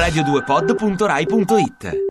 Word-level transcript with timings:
radio2pod.rai.it 0.00 2.08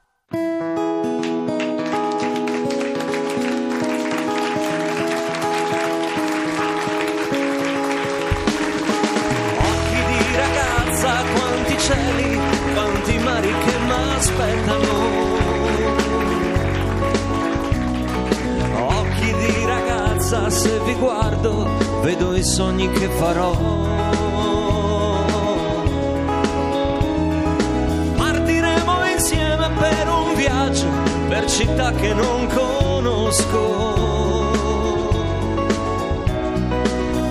Occhi 9.57 10.02
di 10.05 10.21
ragazza, 10.36 11.23
quanti 11.34 11.77
cieli, 11.80 12.39
quanti 12.73 13.17
mari 13.17 13.52
che 13.66 13.77
m'aspettano. 13.88 14.94
Occhi 18.85 19.34
di 19.34 19.66
ragazza, 19.66 20.49
se 20.52 20.80
vi 20.85 20.94
guardo, 20.94 21.67
vedo 22.03 22.35
i 22.35 22.44
sogni 22.44 22.88
che 22.91 23.09
farò. 23.09 24.28
Un 30.09 30.36
viaggio, 30.36 30.88
per 31.27 31.45
città 31.45 31.91
che 31.91 32.13
non 32.13 32.48
conosco. 32.48 33.98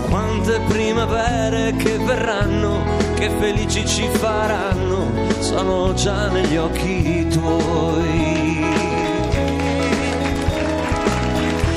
Quante 0.08 0.60
primavere 0.68 1.74
che 1.76 1.98
verranno, 1.98 2.82
che 3.14 3.30
felici 3.38 3.86
ci 3.86 4.08
faranno, 4.08 5.06
sono 5.40 5.92
già 5.94 6.28
negli 6.28 6.56
occhi 6.56 7.26
tuoi. 7.28 8.64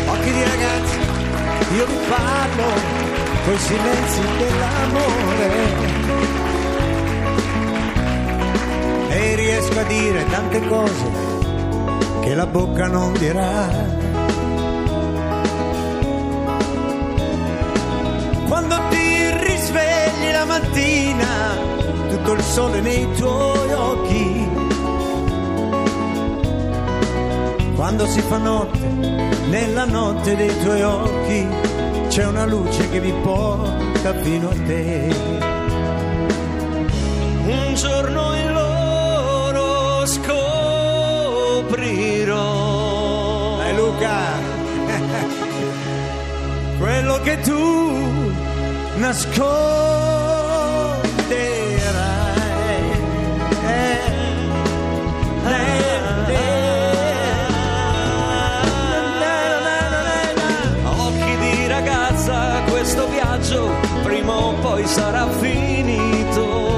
Occhi 0.07 0.31
di 0.31 0.43
ragazzi, 0.43 0.97
io 1.75 1.85
vi 1.85 1.97
parlo 2.07 2.65
coi 3.45 3.57
silenzi 3.57 4.21
dell'amore. 4.37 6.50
Riesco 9.43 9.79
a 9.79 9.83
dire 9.85 10.23
tante 10.29 10.67
cose 10.67 11.03
che 12.21 12.35
la 12.35 12.45
bocca 12.45 12.85
non 12.85 13.11
dirà. 13.13 13.67
Quando 18.47 18.75
ti 18.89 19.31
risvegli 19.43 20.31
la 20.31 20.45
mattina, 20.45 21.27
tutto 22.07 22.33
il 22.33 22.41
sole 22.43 22.81
nei 22.81 23.11
tuoi 23.13 23.73
occhi. 23.73 24.49
Quando 27.73 28.05
si 28.05 28.21
fa 28.21 28.37
notte, 28.37 28.77
nella 29.49 29.85
notte 29.85 30.35
dei 30.35 30.55
tuoi 30.61 30.83
occhi, 30.83 31.47
c'è 32.09 32.27
una 32.27 32.45
luce 32.45 32.87
che 32.91 32.99
mi 32.99 33.13
porta 33.23 34.13
fino 34.21 34.49
a 34.49 34.55
te. 34.67 35.15
Un 37.43 37.73
giorno 37.73 38.35
in 38.35 38.51
che 47.23 47.39
tu 47.41 48.41
nasconderai. 48.95 49.71
Occhi 60.83 61.37
di 61.37 61.67
ragazza, 61.67 62.61
questo 62.69 63.07
viaggio 63.09 63.69
prima 64.03 64.33
o 64.33 64.53
poi 64.55 64.85
sarà 64.87 65.27
finito. 65.29 66.69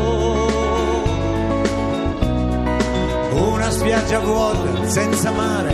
Una 3.31 3.69
spiaggia 3.72 4.19
vuota, 4.19 4.88
senza 4.88 5.31
mare, 5.31 5.73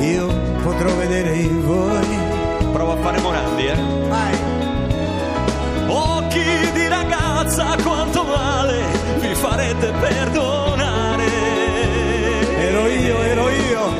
io 0.00 0.26
potrò 0.62 0.92
vedere 0.94 1.48
voi. 1.48 2.25
Prova 2.76 2.92
a 2.92 2.96
fare 2.98 3.18
Morandi, 3.20 3.66
eh. 3.68 3.74
Vai. 4.06 4.36
Occhi 5.88 6.72
di 6.74 6.88
ragazza, 6.88 7.74
quanto 7.82 8.22
male 8.22 8.82
vi 9.18 9.34
farete 9.34 9.92
perdonare. 9.92 11.24
Ero 12.58 12.86
io, 12.86 13.22
ero 13.22 13.48
io. 13.48 13.92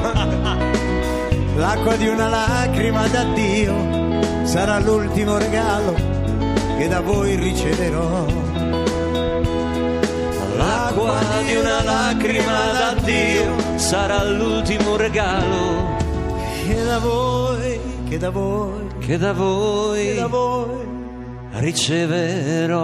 L'acqua 1.57 1.97
di 1.97 2.07
una 2.09 2.29
lacrima 2.29 3.07
d'addio 3.09 4.45
sarà 4.45 4.79
l'ultimo 4.79 5.39
regalo 5.39 5.95
che 6.77 6.87
da 6.87 7.01
voi 7.01 7.35
riceverò. 7.35 8.27
L'acqua 10.59 11.19
di 11.47 11.57
una 11.57 11.83
lacrima 11.83 12.73
d'addio 12.73 13.55
sarà 13.77 14.25
l'ultimo 14.25 14.97
regalo 14.97 15.97
Che 16.67 16.83
da 16.83 16.99
voi, 16.99 17.56
che 18.09 18.19
da 18.19 18.31
voi, 18.31 18.87
che 19.01 19.19
da 19.19 19.33
che 19.33 19.39
voi 19.39 20.15
da 20.15 20.27
voi. 20.29 20.87
riceverò. 21.55 22.75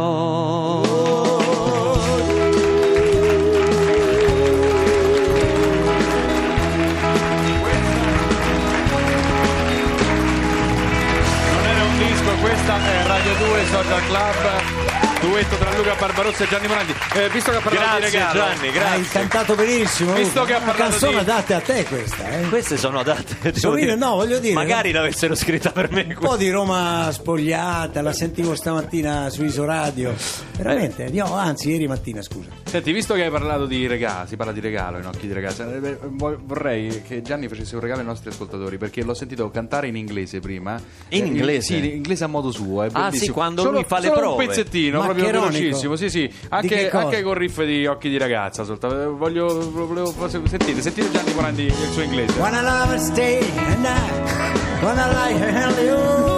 Non 11.51 11.65
era 11.67 11.83
un 11.85 11.99
disco, 11.99 12.31
questa 12.41 12.77
è 12.77 13.07
Radio 13.07 13.35
2 13.35 13.65
Social 13.71 14.03
Club. 14.07 14.81
Duetto 15.21 15.57
tra 15.57 15.72
Luca 15.83 15.95
Barbarossa 15.97 16.45
e 16.45 16.49
Gianni 16.49 16.69
Morandi. 16.69 16.93
Eh, 17.15 17.29
visto 17.31 17.51
che 17.51 17.57
ha 17.57 17.61
parlato 17.61 17.87
Grazie 17.87 18.11
di 18.11 18.17
regalo, 18.17 18.39
Gianni, 18.39 18.67
Hai 18.69 18.73
grazie. 18.73 19.09
cantato 19.11 19.55
benissimo. 19.57 20.13
Visto 20.15 20.41
Luca. 20.41 20.45
che 20.47 20.55
ha 20.55 20.63
Una 20.63 20.67
parlato 20.73 20.91
canzone 20.91 21.13
di- 21.13 21.19
adatta 21.19 21.57
a 21.57 21.61
te 21.61 21.85
questa, 21.85 22.29
eh? 22.31 22.49
Queste 22.49 22.77
sono 22.77 22.99
adatte. 23.01 23.53
Sorride, 23.59 23.87
dire. 23.87 23.97
no, 23.97 24.15
voglio 24.15 24.39
dire, 24.39 24.55
Magari 24.55 24.93
l'avessero 24.93 25.35
scritta 25.35 25.71
per 25.73 25.91
me. 25.91 26.03
Un 26.09 26.15
po' 26.21 26.37
di 26.37 26.51
Roma 26.51 27.09
spogliata, 27.11 28.01
la 28.01 28.13
sentivo 28.13 28.55
stamattina 28.55 29.29
su 29.31 29.43
Isoradio. 29.45 30.15
Veramente, 30.57 31.05
io- 31.11 31.35
anzi, 31.35 31.71
ieri 31.71 31.89
mattina, 31.89 32.23
scusa. 32.23 32.51
Senti, 32.65 32.93
visto 32.93 33.15
che 33.15 33.25
hai 33.25 33.31
parlato 33.31 33.67
di 33.67 33.87
regalo, 33.87 34.27
si 34.29 34.37
parla 34.37 34.53
di 34.53 34.61
regalo 34.61 34.99
in 34.99 35.07
occhi 35.07 35.27
di 35.27 35.33
ragazza, 35.33 35.67
eh, 35.75 35.99
vo- 36.01 36.39
vorrei 36.43 37.03
che 37.07 37.23
Gianni 37.23 37.49
facesse 37.49 37.75
un 37.75 37.81
regalo 37.81 38.01
ai 38.01 38.07
nostri 38.07 38.31
ascoltatori 38.31 38.79
perché 38.79 39.03
l'ho 39.03 39.15
sentito 39.15 39.51
cantare 39.51 39.89
in 39.89 39.97
inglese 39.97 40.39
prima. 40.41 40.81
In 41.09 41.25
Eh, 41.25 41.27
inglese? 41.27 41.61
Sì, 41.63 41.79
in 41.79 41.85
inglese 41.97 42.25
a 42.25 42.29
modo 42.29 42.51
suo. 42.53 42.83
È 42.85 42.87
Ah, 42.93 43.07
bellissimo. 43.07 43.25
sì, 43.25 43.31
quando 43.33 43.63
Solo- 43.63 43.75
lui 43.79 43.85
fa 43.87 43.99
le 43.99 44.07
solo 44.07 44.21
prove. 44.21 44.43
un 44.43 44.49
pezzettino, 44.49 45.01
proprio 45.03 45.25
Maccheronico. 45.25 45.72
Velocissimo. 45.73 45.97
Sì, 45.97 46.11
sì. 46.11 46.33
Anche, 46.49 46.91
anche 46.91 47.23
con 47.23 47.35
riff 47.35 47.63
di 47.63 47.87
occhi 47.87 48.09
di 48.09 48.19
ragazza. 48.19 48.65
soltanto. 48.65 49.17
Voglio, 49.17 49.71
volevo, 49.71 50.13
sentite, 50.29 50.81
sentite 50.81 51.11
Gianni 51.11 51.33
Morandi 51.35 51.65
il 51.65 51.91
suo 51.93 52.03
inglese. 52.03 52.39
Wanna 52.39 52.63
love 52.63 52.95
and 52.95 53.01
stay 53.01 53.39
and 53.39 53.85
I 53.85 54.83
wanna 54.83 55.07
lie 55.13 55.35
and 55.35 55.57
hell 55.57 55.79
you. 55.85 56.31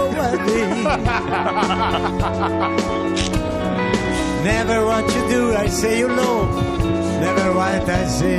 Never 4.42 4.84
what 4.84 5.10
you 5.14 5.28
do, 5.28 5.54
I 5.56 5.68
say 5.68 5.98
you 5.98 6.08
know. 6.08 6.48
Never 7.20 7.52
what 7.54 7.88
I 7.88 8.06
say 8.06 8.38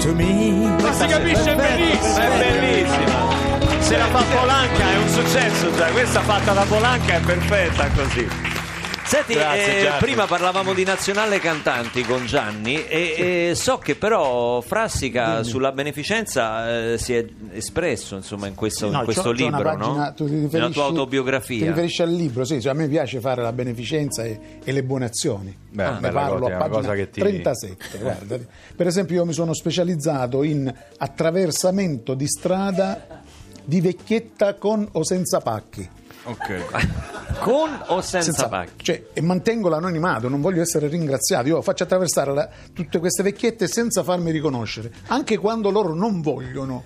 to 0.00 0.12
me. 0.14 0.68
Ma 0.82 0.92
si 0.92 1.06
capisce 1.06 1.54
benissimo. 1.54 2.18
È 2.18 2.28
bellissima. 2.38 3.34
Se 3.80 3.96
la 3.96 4.06
fa 4.06 4.22
Polanca 4.22 4.90
è 4.90 4.96
un 4.96 5.08
successo 5.08 5.74
già. 5.76 5.86
Questa 5.86 6.20
fatta 6.20 6.52
da 6.52 6.64
Polanca 6.64 7.14
è 7.14 7.20
perfetta 7.20 7.88
così. 7.94 8.55
Senti, 9.06 9.34
Grazie, 9.34 9.86
eh, 9.86 9.98
prima 10.00 10.26
parlavamo 10.26 10.74
di 10.74 10.82
nazionale 10.82 11.38
cantanti 11.38 12.02
con 12.02 12.26
Gianni 12.26 12.86
e, 12.88 13.48
e 13.50 13.54
so 13.54 13.78
che 13.78 13.94
però 13.94 14.60
Frassica 14.60 15.44
sulla 15.44 15.70
beneficenza 15.70 16.92
eh, 16.92 16.98
si 16.98 17.14
è 17.14 17.24
espresso 17.52 18.16
insomma 18.16 18.48
in 18.48 18.56
questo, 18.56 18.86
in 18.86 18.92
No, 18.92 19.04
questo 19.04 19.22
c'ho- 19.22 19.28
c'ho 19.28 19.34
libro, 19.34 19.60
una 19.60 19.76
pagina, 19.76 20.04
no? 20.08 20.14
tu 20.14 20.26
ti 20.26 20.32
Nella 20.34 20.70
tua 20.70 20.72
Ti 20.72 20.88
autobiografia. 20.90 21.66
riferisci 21.68 22.02
al 22.02 22.10
libro, 22.12 22.44
sì, 22.44 22.60
cioè 22.60 22.72
a 22.72 22.74
me 22.74 22.88
piace 22.88 23.20
fare 23.20 23.42
la 23.42 23.52
beneficenza 23.52 24.24
e, 24.24 24.38
e 24.64 24.72
le 24.72 24.82
buone 24.82 25.04
azioni. 25.04 25.56
Beh, 25.70 25.90
ne 26.00 26.10
parlo 26.10 26.46
a 26.46 26.56
pagina 26.56 26.94
ti- 27.06 27.20
37, 27.20 27.98
guarda. 27.98 28.38
Per 28.74 28.86
esempio 28.88 29.14
io 29.16 29.24
mi 29.24 29.32
sono 29.32 29.54
specializzato 29.54 30.42
in 30.42 30.72
attraversamento 30.98 32.14
di 32.14 32.26
strada 32.26 33.22
di 33.64 33.80
vecchietta 33.80 34.54
con 34.54 34.86
o 34.92 35.04
senza 35.04 35.38
pacchi. 35.40 35.88
Ok. 36.26 36.64
Con 37.40 37.68
o 37.88 38.00
senza, 38.00 38.48
pacchi? 38.48 38.82
Cioè, 38.84 39.06
e 39.12 39.20
mantengo 39.20 39.68
l'anonimato, 39.68 40.28
non 40.28 40.40
voglio 40.40 40.62
essere 40.62 40.88
ringraziato. 40.88 41.46
Io 41.48 41.60
faccio 41.62 41.82
attraversare 41.84 42.32
la- 42.32 42.48
tutte 42.72 42.98
queste 42.98 43.22
vecchiette 43.22 43.66
senza 43.68 44.02
farmi 44.02 44.30
riconoscere, 44.30 44.90
anche 45.08 45.36
quando 45.36 45.70
loro 45.70 45.94
non 45.94 46.22
vogliono. 46.22 46.82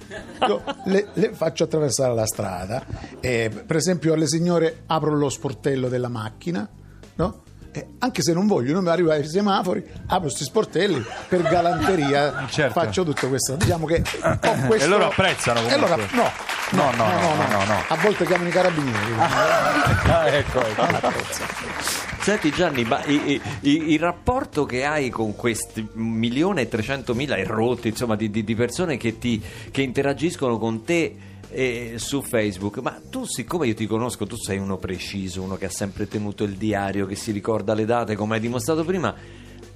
Io 0.47 0.63
le, 0.87 1.09
le 1.15 1.33
faccio 1.33 1.65
attraversare 1.65 2.15
la 2.15 2.27
strada. 2.27 2.85
E, 3.21 3.49
per 3.65 3.77
esempio, 3.77 4.13
alle 4.13 4.27
signore 4.27 4.83
apro 4.87 5.15
lo 5.15 5.29
sportello 5.29 5.89
della 5.89 6.09
macchina, 6.09 6.69
no? 7.15 7.43
Eh, 7.73 7.87
anche 8.01 8.23
se 8.23 8.33
non 8.33 8.47
voglio, 8.49 8.73
non 8.73 8.83
mi 8.83 8.91
arrivo 8.91 9.11
ai 9.13 9.25
semafori, 9.27 9.85
apro 10.07 10.23
questi 10.23 10.43
sportelli 10.45 11.05
per 11.29 11.43
galanteria, 11.43 12.47
Certo. 12.51 12.81
faccio 12.81 13.05
tutto 13.05 13.29
questo. 13.29 13.55
Diciamo 13.57 13.87
che 13.87 14.03
ho 14.23 14.67
questo... 14.67 14.87
E 14.87 14.89
loro 14.89 15.07
apprezzano 15.07 15.61
E 15.69 15.73
allora, 15.73 15.93
comunque. 15.95 16.17
no, 16.17 16.31
No, 16.73 16.91
no, 16.97 17.05
no, 17.09 17.35
no, 17.49 17.65
no. 17.65 17.83
A 17.89 17.97
volte 17.97 18.25
chiamano 18.27 18.49
i 18.49 18.53
carabinieri. 18.53 19.15
Ah, 20.11 20.27
ecco, 20.29 20.61
ecco. 20.65 21.13
Senti 22.21 22.51
Gianni, 22.51 22.85
ma 22.85 23.03
i- 23.05 23.33
i- 23.33 23.41
i- 23.61 23.93
il 23.93 23.99
rapporto 24.01 24.65
che 24.67 24.85
hai 24.85 25.09
con 25.09 25.35
questi 25.37 25.87
milione 25.95 26.63
e 26.63 26.69
trecentomila 26.69 27.37
e 27.37 27.45
rotti, 27.45 27.89
insomma, 27.89 28.15
di, 28.17 28.31
di- 28.31 28.45
di 28.45 28.55
persone 28.55 28.97
che, 28.97 29.19
ti, 29.19 29.41
che 29.71 29.83
interagiscono 29.83 30.59
con 30.59 30.85
te 30.85 31.17
eh, 31.51 31.95
su 31.97 32.23
Facebook, 32.23 32.79
ma 32.79 33.01
tu 33.11 33.25
siccome 33.25 33.67
io 33.67 33.75
ti 33.75 33.87
conosco, 33.87 34.27
tu 34.27 34.37
sei 34.37 34.59
uno 34.59 34.77
preciso, 34.79 35.43
uno 35.43 35.57
che 35.57 35.67
ha 35.67 35.71
sempre 35.71 36.07
tenuto 36.09 36.45
il 36.45 36.53
diario, 36.55 37.07
che 37.07 37.15
si 37.17 37.31
ricorda 37.33 37.75
le 37.75 37.85
date, 37.85 38.15
come 38.17 38.35
hai 38.37 38.41
dimostrato 38.41 38.85
prima, 38.85 39.15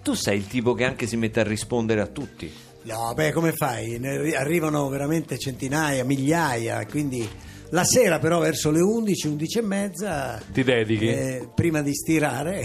tu 0.03 0.15
sei 0.15 0.39
il 0.39 0.47
tipo 0.47 0.75
che 0.75 0.85
anche 0.85 1.07
si 1.07 1.17
mette 1.17 1.41
a 1.41 1.45
rispondere 1.45 2.01
a 2.01 2.07
tutti. 2.07 2.53
No, 2.83 3.13
beh, 3.15 3.33
come 3.33 3.53
fai? 3.53 3.99
Ne 3.99 4.11
arri- 4.11 4.35
arrivano 4.35 4.89
veramente 4.89 5.39
centinaia, 5.39 6.05
migliaia, 6.05 6.85
quindi 6.87 7.27
la 7.71 7.83
sera 7.85 8.19
però 8.19 8.39
verso 8.41 8.71
le 8.71 8.81
11, 8.81 9.27
11 9.27 9.59
e 9.59 9.63
mezza... 9.63 10.43
Ti 10.53 10.63
dedichi? 10.63 11.09
eh, 11.09 11.49
prima 11.55 11.81
di 11.81 11.95
stirare 11.95 12.65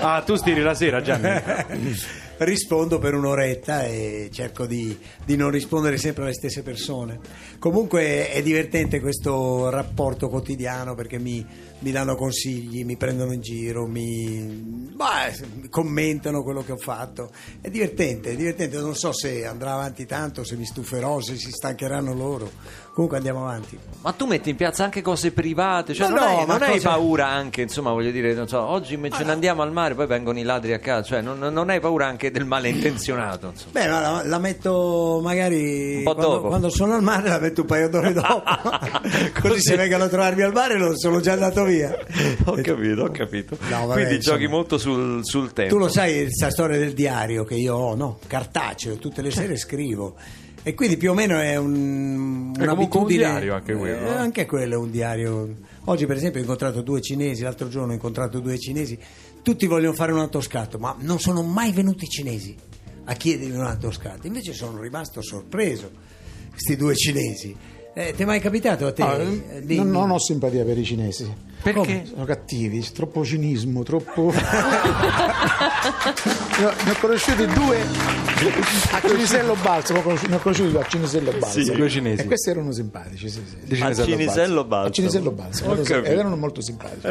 Ah, 0.00 0.22
tu 0.26 0.34
stiri 0.34 0.60
la 0.62 0.74
sera, 0.74 1.00
Gianni? 1.00 1.28
rispondo 2.38 2.98
per 2.98 3.14
un'oretta 3.14 3.84
e 3.84 4.28
cerco 4.32 4.66
di, 4.66 4.96
di 5.24 5.36
non 5.36 5.50
rispondere 5.50 5.96
sempre 5.96 6.24
alle 6.24 6.34
stesse 6.34 6.62
persone. 6.62 7.18
Comunque 7.58 8.30
è 8.30 8.42
divertente 8.42 9.00
questo 9.00 9.70
rapporto 9.70 10.28
quotidiano 10.28 10.94
perché 10.94 11.18
mi, 11.18 11.46
mi 11.84 11.90
danno 11.90 12.16
consigli, 12.16 12.82
mi 12.82 12.96
prendono 12.96 13.32
in 13.34 13.42
giro, 13.42 13.86
mi 13.86 14.88
bah, 14.94 15.30
commentano 15.68 16.42
quello 16.42 16.64
che 16.64 16.72
ho 16.72 16.78
fatto. 16.78 17.30
È 17.60 17.68
divertente, 17.68 18.30
è 18.30 18.36
divertente. 18.36 18.78
Non 18.78 18.94
so 18.94 19.12
se 19.12 19.44
andrà 19.44 19.74
avanti 19.74 20.06
tanto, 20.06 20.44
se 20.44 20.56
mi 20.56 20.64
stuferò, 20.64 21.20
se 21.20 21.36
si 21.36 21.50
stancheranno 21.50 22.14
loro. 22.14 22.50
Comunque 22.94 23.18
andiamo 23.18 23.40
avanti. 23.42 23.76
Ma 24.02 24.12
tu 24.12 24.24
metti 24.24 24.50
in 24.50 24.56
piazza 24.56 24.84
anche 24.84 25.02
cose 25.02 25.32
private, 25.32 25.94
cioè 25.94 26.08
Ma 26.08 26.14
non, 26.14 26.24
no, 26.24 26.38
hai, 26.38 26.46
non 26.46 26.62
hai 26.62 26.70
cosa- 26.74 26.88
paura 26.90 27.26
anche, 27.26 27.62
insomma, 27.62 27.90
voglio 27.90 28.12
dire, 28.12 28.32
non 28.34 28.46
so, 28.46 28.60
oggi 28.60 28.94
invece 28.94 29.24
ne 29.24 29.32
andiamo 29.32 29.62
al 29.62 29.72
mare, 29.72 29.94
poi 29.96 30.06
vengono 30.06 30.38
i 30.38 30.44
ladri 30.44 30.72
a 30.72 30.78
casa, 30.78 31.02
cioè 31.02 31.20
non, 31.20 31.38
non 31.40 31.68
hai 31.70 31.80
paura 31.80 32.06
anche 32.06 32.30
del 32.30 32.44
malintenzionato, 32.46 33.48
insomma. 33.48 33.72
Beh, 33.72 33.88
ma 33.88 34.00
la, 34.00 34.22
la 34.24 34.38
metto 34.38 35.20
magari 35.22 35.96
Un 35.96 36.02
po' 36.04 36.14
quando, 36.14 36.32
dopo. 36.34 36.46
quando 36.48 36.68
sono 36.70 36.94
al 36.94 37.02
mare, 37.02 37.28
la 37.28 37.40
metto 37.40 37.62
un 37.62 37.66
paio 37.66 37.88
d'ore 37.88 38.12
dopo. 38.14 38.42
Così 39.42 39.60
se 39.60 39.74
vengono 39.76 40.04
a 40.04 40.08
trovarmi 40.08 40.42
al 40.42 40.52
mare 40.52 40.78
non 40.78 40.96
sono 40.96 41.18
già 41.18 41.32
andato 41.32 41.64
via. 41.64 41.73
Ho 42.44 42.54
capito, 42.62 43.02
ho 43.02 43.10
capito. 43.10 43.56
No, 43.70 43.86
vabbè, 43.86 44.00
Quindi 44.00 44.14
insomma. 44.16 44.36
giochi 44.38 44.50
molto 44.50 44.78
sul, 44.78 45.20
sul 45.24 45.52
tempo. 45.52 45.74
Tu 45.74 45.80
lo 45.80 45.88
sai, 45.88 46.22
questa 46.22 46.50
storia 46.50 46.78
del 46.78 46.92
diario 46.92 47.44
che 47.44 47.54
io 47.54 47.74
ho, 47.74 47.94
no? 47.94 48.18
Cartaceo, 48.26 48.96
tutte 48.96 49.22
le 49.22 49.30
sere 49.30 49.56
scrivo. 49.56 50.14
E 50.62 50.72
quindi 50.74 50.96
più 50.96 51.10
o 51.10 51.14
meno 51.14 51.38
è 51.38 51.56
un, 51.56 52.54
È 52.58 52.66
un 52.66 53.06
diario 53.06 53.54
anche 53.54 53.74
quello, 53.74 54.06
Eh, 54.06 54.08
eh. 54.10 54.14
anche 54.14 54.46
quello 54.46 54.74
è 54.74 54.76
un 54.78 54.90
diario. 54.90 55.54
Oggi, 55.84 56.06
per 56.06 56.16
esempio, 56.16 56.40
ho 56.40 56.42
incontrato 56.42 56.80
due 56.80 57.02
cinesi, 57.02 57.42
l'altro 57.42 57.68
giorno 57.68 57.90
ho 57.90 57.94
incontrato 57.94 58.40
due 58.40 58.58
cinesi. 58.58 58.98
Tutti 59.42 59.66
vogliono 59.66 59.92
fare 59.92 60.12
un 60.12 60.20
autoscatto, 60.20 60.78
ma 60.78 60.96
non 61.00 61.20
sono 61.20 61.42
mai 61.42 61.70
venuti 61.72 62.04
i 62.04 62.08
cinesi 62.08 62.56
a 63.04 63.12
chiedermi 63.12 63.56
un 63.56 63.66
autoscatto. 63.66 64.26
Invece 64.26 64.54
sono 64.54 64.80
rimasto 64.80 65.20
sorpreso, 65.20 65.90
questi 66.50 66.76
due 66.76 66.94
cinesi. 66.96 67.54
Eh, 67.96 68.12
ti 68.14 68.22
è 68.22 68.24
mai 68.24 68.40
capitato 68.40 68.86
a 68.86 68.92
te? 68.92 69.02
No, 69.02 69.16
eh, 69.16 69.62
di- 69.64 69.76
non, 69.76 69.90
non 69.90 70.10
ho 70.10 70.18
simpatia 70.18 70.64
per 70.64 70.76
i 70.76 70.84
cinesi. 70.84 71.32
Perché? 71.62 72.04
Sono 72.06 72.24
cattivi, 72.24 72.84
troppo 72.92 73.24
cinismo, 73.24 73.84
troppo. 73.84 74.32
ne, 74.34 74.40
ho, 76.64 76.72
ne 76.84 76.90
ho 76.90 76.96
conosciuti 77.00 77.46
due 77.46 77.80
a 78.90 79.00
Cinisello 79.00 79.54
Balzo, 79.62 79.92
ne 79.92 80.00
ho 80.00 80.02
conosciuti, 80.02 80.30
ne 80.30 80.36
ho 80.36 80.40
conosciuti 80.40 80.70
due 80.72 80.80
a 80.80 80.86
Cinisello 80.86 81.30
Balzo. 81.38 81.62
Sì, 81.62 81.72
due 81.72 81.88
cinesi. 81.88 82.22
E 82.22 82.26
questi 82.26 82.50
erano 82.50 82.72
simpatici, 82.72 83.30
sì, 83.30 83.40
sì. 83.48 83.56
Di 83.62 83.80
A 83.80 83.94
Cinisello 83.94 84.04
Cinisello 84.04 84.60
A 84.60 84.64
Balzo. 84.64 84.92
Cinisello 84.92 85.34
ed 86.04 86.18
erano 86.18 86.36
molto 86.36 86.60
simpatici. 86.60 87.06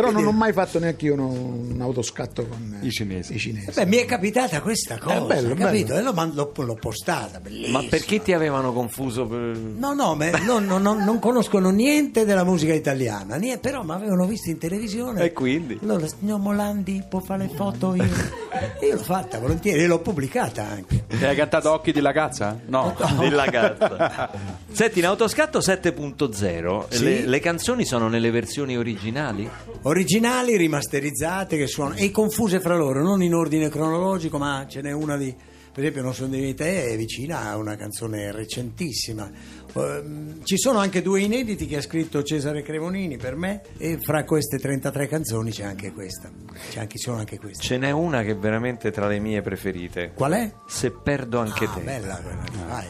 Però 0.00 0.10
non 0.12 0.26
ho 0.26 0.32
mai 0.32 0.52
fatto 0.52 0.78
neanche 0.78 1.06
io 1.06 1.14
uno- 1.14 1.26
un 1.28 1.78
autoscatto 1.80 2.46
con 2.46 2.78
eh, 2.82 2.86
I 2.86 2.90
cinesi. 2.90 3.34
i 3.34 3.38
cinesi. 3.38 3.70
Beh, 3.74 3.86
mi 3.86 3.96
è 3.96 4.04
capitata 4.04 4.60
questa 4.60 4.98
cosa, 4.98 5.20
bello, 5.22 5.54
capito? 5.54 5.88
bello. 5.88 5.98
E 5.98 6.02
l'ho, 6.02 6.12
man- 6.12 6.32
l'ho- 6.34 6.52
l'ho 6.54 6.74
postata, 6.74 7.40
bellissima. 7.40 7.80
Ma 7.82 7.88
perché 7.88 8.22
ti 8.22 8.32
avevano 8.32 8.72
confuso? 8.72 9.26
Per... 9.26 9.38
No, 9.38 9.94
no, 9.94 10.14
ma 10.14 10.30
no, 10.46 10.58
no, 10.60 10.78
no, 10.78 10.94
non 10.94 11.18
conoscono 11.18 11.70
niente 11.70 12.24
della 12.24 12.44
musica 12.44 12.72
italiana, 12.74 13.36
niente, 13.36 13.60
però 13.68 13.82
mi 13.82 13.92
avevano 13.92 14.26
visto 14.26 14.50
in 14.50 14.58
televisione. 14.58 15.22
E 15.24 15.32
quindi? 15.32 15.78
Allora, 15.82 16.06
signor 16.06 16.38
Molandi 16.38 17.02
può 17.08 17.20
fare 17.20 17.44
le 17.44 17.50
foto 17.54 17.94
io? 17.94 18.04
E 18.80 18.86
io 18.86 18.94
l'ho 18.94 19.02
fatta 19.02 19.38
volentieri 19.38 19.82
e 19.82 19.86
l'ho 19.86 20.00
pubblicata 20.00 20.66
anche. 20.66 21.04
Ti 21.08 21.24
hai 21.24 21.36
cantato 21.36 21.70
Occhi 21.72 21.92
di 21.92 22.00
Lagazza? 22.00 22.58
No. 22.66 22.96
Della 23.18 23.46
gatta. 23.50 24.30
Senti, 24.70 24.98
in 25.00 25.06
Autoscatto 25.06 25.58
7.0 25.58 26.84
Sì. 26.88 27.04
le, 27.04 27.26
le 27.26 27.40
canzoni 27.40 27.84
sono 27.84 28.08
nelle 28.08 28.30
versioni 28.30 28.76
originali? 28.76 29.48
Originali, 29.82 30.56
rimasterizzate, 30.56 31.56
che 31.56 31.66
suonano, 31.66 31.96
e 31.98 32.10
confuse 32.10 32.60
fra 32.60 32.76
loro, 32.76 33.02
non 33.02 33.22
in 33.22 33.34
ordine 33.34 33.68
cronologico, 33.68 34.38
ma 34.38 34.64
ce 34.68 34.80
n'è 34.82 34.92
una 34.92 35.16
di, 35.16 35.34
per 35.72 35.80
esempio, 35.84 36.02
Non 36.02 36.14
sono 36.14 36.28
di 36.30 36.54
te, 36.54 36.84
è 36.86 36.96
vicina 36.96 37.50
a 37.50 37.56
una 37.56 37.76
canzone 37.76 38.32
recentissima. 38.32 39.30
Ehm, 39.74 40.44
ci 40.44 40.56
sono 40.58 40.78
anche 40.78 41.02
due 41.02 41.20
inediti 41.20 41.66
che 41.66 41.76
ha 41.76 41.82
scritto 41.82 42.22
Cesare 42.22 42.62
Cremonini 42.62 43.16
per 43.16 43.36
me, 43.36 43.62
e 43.78 43.98
fra 44.00 44.24
queste 44.24 44.58
33 44.58 45.06
canzoni 45.08 45.50
c'è 45.50 45.64
anche 45.64 45.92
questa. 45.92 46.30
C'è 46.70 46.80
anche, 46.80 46.98
sono 46.98 47.18
anche 47.18 47.38
queste. 47.38 47.62
Ce 47.62 47.76
n'è 47.78 47.90
una 47.90 48.22
che 48.22 48.30
è 48.32 48.36
veramente 48.36 48.90
tra 48.90 49.06
le 49.06 49.18
mie 49.18 49.40
preferite. 49.42 50.12
Qual 50.14 50.32
è? 50.32 50.50
Se 50.66 50.90
perdo 50.90 51.38
anche 51.38 51.64
Ah, 51.64 51.68
te. 51.70 51.80
bella 51.80 52.14
quella 52.22 52.66
vai. 52.68 52.86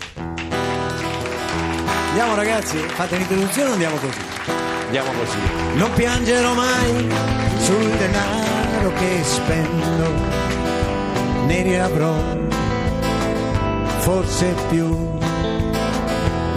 Andiamo 2.08 2.34
ragazzi, 2.34 2.76
fate 2.78 3.16
l'introduzione 3.16 3.68
o 3.70 3.72
andiamo 3.72 3.96
così? 3.96 4.20
Andiamo 4.86 5.10
così. 5.12 5.38
Non 5.76 5.92
piangerò 5.94 6.54
mai 6.54 7.08
sul 7.60 7.90
denaro 7.96 8.92
che 8.94 9.22
spendo, 9.22 10.10
ne 11.46 11.62
riavrò 11.62 12.14
forse 14.00 14.54
più, 14.70 15.17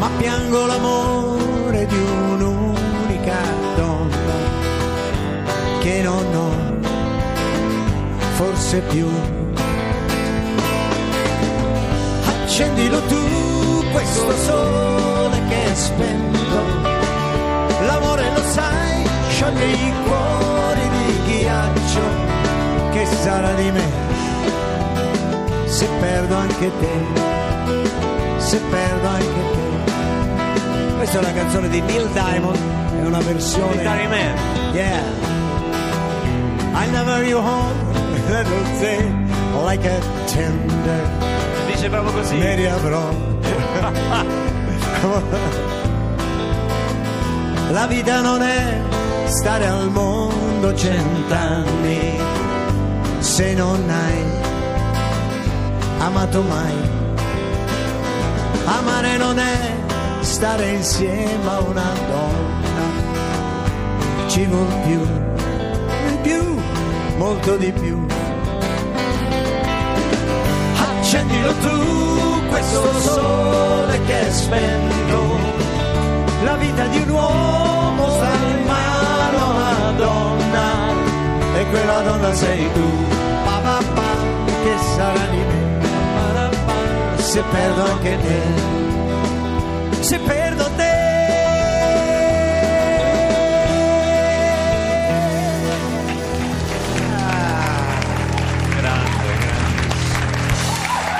ma 0.01 0.09
piango 0.17 0.65
l'amore 0.65 1.85
di 1.85 1.95
un'unica 1.95 3.37
donna 3.75 4.37
che 5.79 6.01
non 6.01 6.25
ho 6.35 6.51
forse 8.33 8.79
più. 8.89 9.07
Accendilo 12.25 12.99
tu 13.01 13.85
questo 13.91 14.31
sole 14.37 15.39
che 15.49 15.75
spendo 15.75 16.61
L'amore 17.85 18.25
lo 18.33 18.41
sai, 18.41 19.05
scioglie 19.29 19.65
i 19.65 19.93
cuori 20.07 20.89
di 20.89 21.19
ghiaccio 21.27 22.05
che 22.91 23.05
sarà 23.05 23.53
di 23.53 23.69
me 23.71 23.89
se 25.65 25.87
perdo 25.99 26.35
anche 26.35 26.71
te, 26.79 27.40
se 28.51 28.59
perdo 28.69 29.07
anche 29.07 29.25
te. 29.25 30.93
Questa 30.97 31.15
è 31.15 31.19
una 31.21 31.31
canzone 31.31 31.69
di 31.69 31.79
Neil 31.79 32.05
Diamond, 32.09 32.57
è 33.01 33.05
una 33.05 33.21
versione. 33.21 33.75
Military 33.75 34.07
Man. 34.07 34.35
Yeah. 34.73 34.99
I 36.73 36.89
never 36.91 37.23
you 37.23 37.39
home, 37.39 37.73
little 38.27 38.61
thing, 38.77 39.25
like 39.63 39.87
a 39.87 39.99
tender 40.25 41.07
Dice 41.67 41.87
proprio 41.87 42.11
così. 42.11 42.35
ne 42.35 42.55
riavrò. 42.55 43.09
La 47.71 47.87
vita 47.87 48.19
non 48.19 48.41
è 48.41 48.81
stare 49.27 49.65
al 49.65 49.89
mondo 49.89 50.75
cent'anni 50.75 52.19
se 53.19 53.53
non 53.53 53.89
hai 53.89 54.25
amato 55.99 56.41
mai. 56.41 56.99
Amare 58.65 59.17
non 59.17 59.37
è 59.37 59.71
stare 60.21 60.69
insieme 60.69 61.47
a 61.47 61.59
una 61.59 61.91
donna, 62.07 62.85
ci 64.27 64.45
vuol 64.45 64.67
più, 64.85 65.01
di 66.07 66.17
più, 66.21 66.59
molto 67.17 67.57
di 67.57 67.71
più. 67.71 68.05
Accendilo 70.75 71.53
tu 71.55 72.47
questo 72.49 72.99
sole 72.99 73.99
che 74.05 74.31
spento. 74.31 75.39
La 76.43 76.55
vita 76.55 76.85
di 76.87 76.97
un 76.99 77.09
uomo 77.09 78.09
sta 78.09 78.29
in 78.47 78.65
mano 78.65 79.37
a 79.37 79.49
una 79.49 79.91
donna 79.97 80.93
e 81.55 81.65
quella 81.69 82.01
donna 82.01 82.33
sei 82.33 82.71
tu 82.73 83.20
se 87.31 87.41
perdo 87.43 87.83
anche 87.85 88.17
te, 88.19 90.03
se 90.03 90.19
perdo 90.19 90.69
te. 90.75 90.99
Ah, 98.83 99.15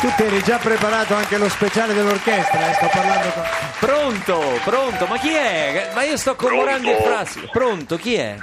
tu 0.01 0.11
ti 0.17 0.23
eri 0.23 0.43
già 0.43 0.57
preparato 0.57 1.15
anche 1.15 1.37
lo 1.37 1.47
speciale 1.47 1.93
dell'orchestra, 1.93 2.69
eh? 2.69 2.73
sto 2.73 2.89
parlando 2.91 3.29
con... 3.29 3.43
Pronto, 3.79 4.59
pronto, 4.65 5.05
ma 5.05 5.17
chi 5.17 5.33
è? 5.33 5.91
Ma 5.93 6.03
io 6.03 6.17
sto 6.17 6.35
commemorando 6.35 6.91
il 6.91 6.97
frasi. 6.97 7.47
Pronto, 7.49 7.95
chi 7.95 8.15
è? 8.15 8.35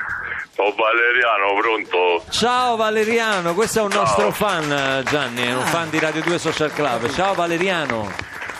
Sono 0.58 0.74
Valeriano, 0.74 1.54
pronto? 1.60 2.24
Ciao 2.30 2.74
Valeriano, 2.74 3.54
questo 3.54 3.78
è 3.78 3.82
un 3.82 3.90
Ciao. 3.92 4.00
nostro 4.00 4.32
fan 4.32 5.04
Gianni, 5.08 5.42
è 5.42 5.54
un 5.54 5.64
fan 5.66 5.88
di 5.88 6.00
Radio 6.00 6.20
2 6.20 6.36
Social 6.36 6.72
Club. 6.72 7.08
Ciao 7.12 7.32
Valeriano. 7.34 8.10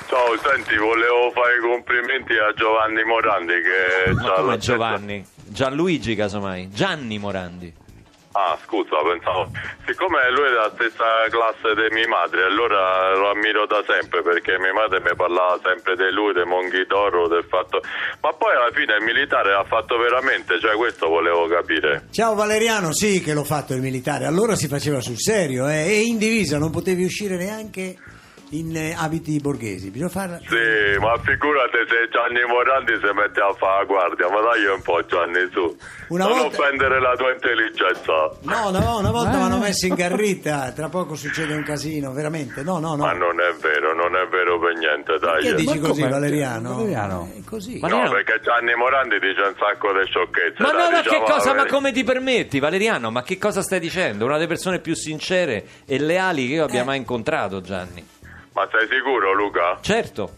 Ciao, 0.06 0.38
senti, 0.40 0.76
volevo 0.76 1.32
fare 1.32 1.56
i 1.56 1.60
complimenti 1.60 2.34
a 2.34 2.52
Giovanni 2.54 3.02
Morandi 3.02 3.52
che 3.52 4.12
Ma 4.12 4.30
come 4.30 4.58
Giovanni? 4.58 5.26
Gianluigi 5.48 6.14
casomai. 6.14 6.70
Gianni 6.70 7.18
Morandi. 7.18 7.74
Ah, 8.32 8.58
scusa, 8.64 8.96
pensavo. 9.02 9.50
Siccome 9.86 10.30
lui 10.30 10.46
è 10.46 10.50
della 10.50 10.70
stessa 10.74 11.04
classe 11.30 11.74
di 11.74 11.94
mia 11.94 12.08
madre, 12.08 12.44
allora 12.44 13.14
lo 13.16 13.30
ammiro 13.30 13.66
da 13.66 13.82
sempre 13.86 14.22
perché 14.22 14.58
mia 14.58 14.72
madre 14.72 15.00
mi 15.00 15.14
parlava 15.16 15.58
sempre 15.62 15.96
di 15.96 16.10
lui, 16.12 16.32
dei 16.34 16.44
Monghi 16.44 16.84
d'Oro, 16.86 17.26
del 17.26 17.44
fatto. 17.48 17.80
Ma 18.20 18.32
poi 18.32 18.54
alla 18.54 18.70
fine 18.72 18.96
il 18.96 19.04
militare 19.04 19.52
l'ha 19.52 19.64
fatto 19.64 19.96
veramente, 19.96 20.60
cioè 20.60 20.76
questo 20.76 21.08
volevo 21.08 21.46
capire. 21.46 22.08
Ciao 22.10 22.34
Valeriano, 22.34 22.92
sì 22.92 23.22
che 23.22 23.32
l'ho 23.32 23.44
fatto 23.44 23.72
il 23.72 23.80
militare, 23.80 24.26
allora 24.26 24.54
si 24.56 24.68
faceva 24.68 25.00
sul 25.00 25.18
serio, 25.18 25.68
eh? 25.68 25.86
e 25.88 26.02
in 26.02 26.18
divisa 26.18 26.58
non 26.58 26.70
potevi 26.70 27.04
uscire 27.04 27.36
neanche 27.36 27.96
in 28.50 28.74
eh, 28.76 28.94
abiti 28.96 29.38
borghesi, 29.40 29.90
bisogna 29.90 30.10
farla... 30.10 30.38
Sì, 30.38 30.98
ma 31.00 31.16
figurati 31.18 31.76
se 31.86 32.08
Gianni 32.10 32.40
Morandi 32.48 32.94
si 32.96 33.12
mette 33.12 33.40
a 33.40 33.52
fare 33.52 33.78
la 33.80 33.84
guardia, 33.84 34.28
ma 34.30 34.40
dai 34.40 34.64
un 34.66 34.80
po' 34.82 35.04
Gianni 35.04 35.48
su. 35.52 35.76
Una 36.08 36.24
non 36.24 36.38
volta- 36.38 36.62
offendere 36.62 37.00
la 37.00 37.14
tua 37.16 37.32
intelligenza. 37.32 38.32
No, 38.42 38.70
no, 38.70 38.98
una 38.98 39.10
volta 39.10 39.36
mi 39.36 39.42
hanno 39.42 39.58
messo 39.58 39.86
in 39.86 39.94
garrita, 40.00 40.72
tra 40.72 40.88
poco 40.88 41.14
succede 41.14 41.54
un 41.54 41.62
casino, 41.62 42.12
veramente, 42.12 42.62
no, 42.62 42.78
no, 42.78 42.96
no. 42.96 43.04
Ma 43.04 43.12
non 43.12 43.38
è 43.40 43.52
vero, 43.60 43.94
non 43.94 44.16
è 44.16 44.26
vero 44.28 44.58
per 44.58 44.74
niente, 44.76 45.18
dai. 45.18 45.42
Che 45.42 45.54
dici 45.54 45.78
Ma 45.78 45.88
così? 45.88 46.02
Valeriano? 46.08 46.74
Valeriano? 46.74 47.30
È 47.36 47.44
così. 47.44 47.78
Ma 47.80 47.88
No, 47.88 48.08
perché 48.10 48.40
Gianni 48.42 48.74
Morandi 48.74 49.18
dice 49.18 49.42
un 49.42 49.54
sacco 49.58 49.92
di 49.92 50.06
sciocchezze. 50.06 50.62
Ma 50.62 50.72
dai, 50.72 50.84
no, 50.84 50.90
ma 50.90 51.02
che 51.02 51.08
diciamo 51.08 51.26
la 51.26 51.32
cosa? 51.34 51.54
Ma 51.54 51.66
come 51.66 51.92
ti 51.92 52.02
permetti, 52.04 52.58
Valeriano? 52.60 53.10
Ma 53.10 53.22
che 53.22 53.36
cosa 53.36 53.60
stai 53.60 53.80
dicendo? 53.80 54.24
Una 54.24 54.34
delle 54.36 54.46
persone 54.48 54.78
più 54.78 54.94
sincere 54.94 55.64
e 55.86 55.98
leali 55.98 56.46
che 56.46 56.54
io 56.54 56.64
abbia 56.64 56.80
Eh. 56.80 56.84
mai 56.84 56.96
incontrato, 56.96 57.60
Gianni. 57.60 58.16
Ma 58.58 58.68
sei 58.72 58.88
sicuro, 58.88 59.32
Luca? 59.34 59.78
Certo. 59.82 60.37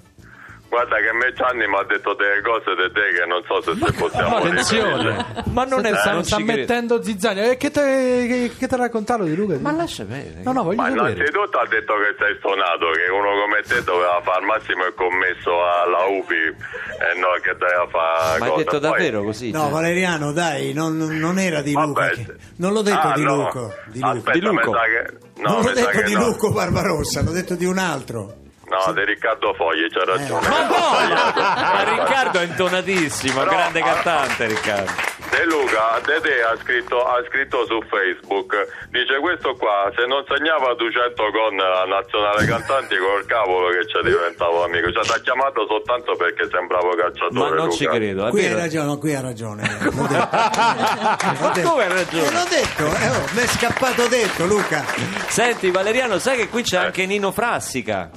Guarda 0.70 0.96
che 1.02 1.12
me 1.12 1.32
Gianni 1.34 1.66
mi 1.66 1.74
ha 1.74 1.82
detto 1.82 2.14
delle 2.14 2.40
cose 2.46 2.70
di 2.78 2.86
te 2.94 3.02
che 3.18 3.26
non 3.26 3.42
so 3.42 3.58
se 3.60 3.74
se 3.74 3.92
possiamo 3.98 4.36
Attenzione. 4.36 5.42
Ma 5.50 5.64
non 5.64 5.84
è 5.84 5.92
sta, 5.96 6.12
non 6.12 6.22
sta 6.22 6.36
ci 6.36 6.44
mettendo 6.44 7.02
zizzania. 7.02 7.50
E 7.50 7.56
che 7.56 7.72
te, 7.72 7.80
che, 8.28 8.52
che 8.56 8.66
te 8.68 8.74
ha 8.76 8.78
raccontato 8.78 9.24
di 9.24 9.34
Luca? 9.34 9.58
Ma 9.58 9.72
lascia 9.72 10.04
bene. 10.04 10.42
No, 10.44 10.52
no, 10.52 10.62
voglio 10.62 10.80
Ma 10.80 10.88
sapere. 10.88 11.10
innanzitutto 11.12 11.58
ha 11.58 11.66
detto 11.66 11.92
che 11.98 12.14
sei 12.22 12.36
stonato, 12.38 12.86
che 12.94 13.10
uno 13.10 13.30
come 13.42 13.60
te 13.66 13.82
doveva 13.82 14.20
fare 14.22 14.38
al 14.38 14.44
massimo 14.46 14.86
il 14.86 14.94
commesso 14.94 15.50
alla 15.58 16.04
UPI 16.06 16.38
e 16.38 17.18
no 17.18 17.28
che 17.42 17.52
doveva 17.58 17.86
fare 17.90 18.38
Ma 18.38 18.44
hai 18.44 18.50
cosa. 18.52 18.56
detto 18.62 18.70
Poi- 18.78 18.80
davvero 18.80 19.22
così? 19.24 19.50
No, 19.50 19.68
Valeriano, 19.70 20.30
dai, 20.32 20.72
non, 20.72 20.96
non 20.98 21.38
era 21.40 21.62
di 21.62 21.72
Vabbè, 21.72 21.86
Luca. 21.88 22.08
che- 22.10 22.34
Non 22.58 22.72
l'ho 22.72 22.82
detto 22.82 23.08
Ah, 23.08 23.12
di 23.14 23.24
no. 23.24 23.34
Luca. 23.34 23.60
Di 23.90 23.98
Luca. 23.98 24.10
Aspetta, 24.12 24.38
Di 24.38 24.44
sa 24.62 24.82
che... 24.86 25.42
No, 25.42 25.50
non 25.50 25.62
l'ho 25.64 25.72
detto 25.72 26.02
di 26.02 26.14
no. 26.14 26.26
Luco 26.26 26.52
Barbarossa, 26.52 27.22
l'ho 27.22 27.32
detto 27.32 27.56
di 27.56 27.64
un 27.64 27.78
altro. 27.78 28.34
No, 28.70 28.92
di 28.92 29.04
Riccardo 29.04 29.52
Fogli, 29.54 29.88
c'ha 29.90 30.04
ragione. 30.04 30.48
Ma 30.48 30.62
no! 30.62 31.34
Ma 31.34 31.82
Riccardo 31.82 32.38
è 32.38 32.44
intonatissimo, 32.44 33.40
Però- 33.40 33.50
grande 33.50 33.80
cantante 33.82 34.46
Riccardo. 34.46 35.08
De 35.30 35.44
Luca, 35.44 36.00
De 36.04 36.20
Te 36.20 36.42
ha 36.42 36.56
scritto, 36.60 37.04
ha 37.06 37.22
scritto 37.28 37.64
su 37.66 37.78
Facebook, 37.88 38.50
dice 38.90 39.18
questo 39.20 39.54
qua, 39.54 39.90
se 39.94 40.04
non 40.06 40.24
segnava 40.26 40.74
200 40.74 41.14
con 41.30 41.54
la 41.56 41.84
nazionale 41.86 42.44
cantanti 42.46 42.96
col 42.98 43.24
cavolo 43.26 43.68
che 43.70 43.86
ci 43.86 43.98
diventavo 44.02 44.64
amico, 44.64 44.90
cioè 44.90 45.04
ti 45.04 45.12
ha 45.12 45.20
chiamato 45.20 45.66
soltanto 45.68 46.16
perché 46.16 46.48
sembravo 46.50 46.90
calciatore 46.98 47.38
Ma 47.38 47.48
non 47.54 47.66
Luca. 47.70 47.76
ci 47.76 47.86
credo, 47.86 48.28
Qui 48.30 48.44
hai 48.46 48.54
ragione, 48.54 48.98
qui 48.98 49.14
hai 49.14 49.22
ragione. 49.22 49.62
Ma 49.80 51.62
come 51.62 51.84
hai 51.84 51.90
Eh, 51.90 51.94
ragione? 51.94 52.30
l'ho 52.32 52.46
detto, 52.48 52.84
eh, 52.86 53.08
oh, 53.10 53.24
mi 53.32 53.40
è 53.42 53.46
scappato 53.46 54.08
detto, 54.08 54.46
Luca. 54.46 54.84
Senti 55.28 55.70
Valeriano, 55.70 56.18
sai 56.18 56.36
che 56.38 56.48
qui 56.48 56.62
c'è 56.62 56.76
anche 56.76 57.06
Nino 57.06 57.30
Frassica? 57.30 58.10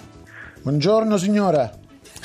Buongiorno 0.64 1.18
signora. 1.18 1.70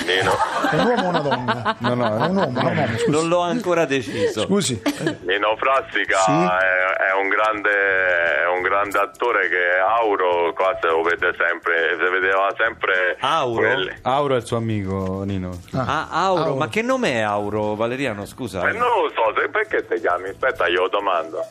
Nino, 0.07 0.31
È 0.71 0.77
un 0.77 0.87
uomo 0.87 1.07
o 1.07 1.09
una 1.09 1.19
donna? 1.19 1.77
No, 1.81 1.95
no, 1.95 2.07
È 2.25 2.29
un 2.29 2.37
uomo, 2.37 2.61
no, 2.61 2.69
uomo, 2.69 2.87
scusi. 2.99 3.11
Non 3.11 3.27
l'ho 3.29 3.41
ancora 3.41 3.85
deciso. 3.85 4.43
Scusi. 4.43 4.81
Nino 5.27 5.57
Frassica 5.57 6.19
Sì. 6.21 6.31
è, 6.31 7.11
è 7.11 7.21
un 7.21 7.29
grande, 7.29 7.71
è 7.71 8.47
un 8.55 8.63
grande 8.63 8.99
attore 8.99 9.49
che 9.49 9.77
Auro 10.01 10.53
qua 10.53 10.79
se 10.81 10.87
lo 10.87 11.03
vede 11.03 11.35
sempre, 11.37 11.97
si 11.99 12.11
vedeva 12.13 12.49
sempre 12.57 13.17
Auro? 13.19 13.57
quelli- 13.61 13.93
Auro 14.03 14.35
è 14.35 14.37
il 14.37 14.47
suo 14.47 14.57
amico 14.59 15.23
Nino. 15.25 15.59
Ah, 15.73 16.07
Auro, 16.11 16.43
Auro. 16.43 16.55
ma 16.55 16.69
che 16.69 16.83
nome 16.83 17.15
è 17.15 17.21
Auro, 17.21 17.75
Valeriano? 17.75 18.25
Scusa. 18.25 18.61
Eh, 18.69 18.73
non 18.73 18.89
lo 18.89 19.11
so, 19.17 19.35
se- 19.37 19.49
perché 19.49 19.85
ti 19.85 19.99
chiami? 20.01 20.29
Aspetta, 20.29 20.69
glielo 20.69 20.89
domando. 20.89 21.45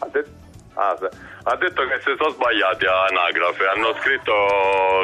Ha, 0.00 0.08
det- 0.10 0.26
ah, 0.74 0.96
ha 1.44 1.56
detto 1.56 1.82
che 1.86 1.96
si 2.04 2.14
sono 2.16 2.30
sbagliati 2.30 2.86
all'anagrafe, 2.86 3.66
hanno 3.66 3.94
scritto 4.00 4.32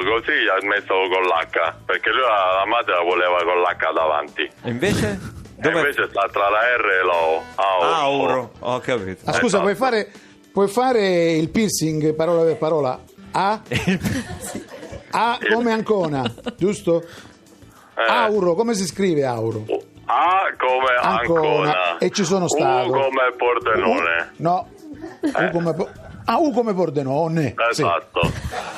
così, 0.05 0.37
ha 0.49 0.59
messo 0.67 0.95
con 1.11 1.23
l'H, 1.25 1.85
perché 1.87 2.11
lui 2.11 2.21
la 2.23 2.65
madre 2.67 2.95
la 2.95 3.03
voleva 3.03 3.39
con 3.43 3.61
l'H 3.61 3.93
davanti. 3.95 4.43
E 4.63 4.71
invece? 4.71 5.19
E 5.61 5.69
invece 5.69 6.09
sta 6.09 6.29
tra 6.31 6.49
la 6.49 6.61
R 6.77 6.87
e 7.01 7.05
la 7.05 7.17
O. 7.17 7.43
Auro. 7.57 7.95
Auro, 7.95 8.53
ho 8.61 8.79
capito. 8.81 9.23
Ah, 9.25 9.33
scusa, 9.33 9.59
Esatto. 9.59 9.63
puoi 9.63 9.75
fare, 9.75 10.11
puoi 10.53 10.69
fare 10.69 11.33
il 11.33 11.51
piercing 11.51 12.15
parola 12.15 12.43
per 12.45 12.57
parola? 12.59 13.01
A? 13.33 13.61
A 15.11 15.39
come 15.53 15.73
Ancona, 15.73 16.23
giusto? 16.57 17.03
Eh, 17.97 18.03
Auro, 18.07 18.55
come 18.55 18.75
si 18.75 18.87
scrive 18.87 19.25
Auro? 19.25 19.65
A 20.05 20.55
come 20.57 20.95
Ancona. 21.01 21.41
Ancona. 21.41 21.99
E 21.99 22.11
ci 22.11 22.25
sono 22.25 22.47
stato. 22.49 22.89
U 22.89 22.93
come 22.93 23.33
Pordenone. 23.37 24.33
No. 24.37 24.69
U 25.21 25.51
come, 25.53 25.75
po- 25.75 25.89
ah, 26.25 26.39
U 26.39 26.53
come 26.53 26.75
Pordenone. 26.75 27.55
sì. 27.71 27.83
Esatto. 27.83 28.31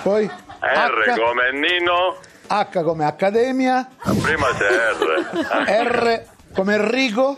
Poi 0.03 0.25
R 0.25 1.05
H, 1.09 1.19
come 1.19 1.53
Nino. 1.53 2.17
H 2.49 2.83
come 2.83 3.05
Accademia, 3.05 3.87
Prima 4.23 4.49
c'è 4.57 4.67
R. 4.93 5.87
R 5.87 6.23
come 6.55 6.75
Enrico. 6.75 7.37